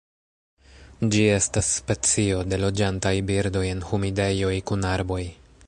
Ĝi 1.15 1.25
estas 1.33 1.69
specio 1.81 2.41
de 2.53 2.59
loĝantaj 2.63 3.13
birdoj 3.29 3.65
en 3.75 3.87
humidejoj 3.91 4.53
kun 4.71 4.93
arboj. 4.97 5.23